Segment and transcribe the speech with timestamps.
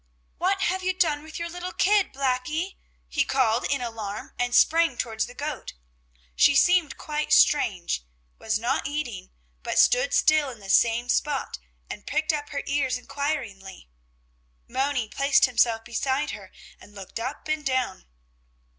[0.39, 4.97] "What have you done with your little kid, Blackie?" he called in alarm and sprang
[4.97, 5.73] towards the goat.
[6.35, 8.03] She seemed quite strange,
[8.39, 9.29] was not eating,
[9.61, 13.89] but stood still in the same spot and pricked up her ears inquiringly.
[14.67, 18.05] Moni placed himself beside her and looked up and down.